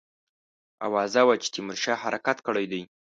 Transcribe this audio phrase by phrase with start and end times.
[0.87, 2.81] آوازه وه چې تیمورشاه حرکت کړی دی.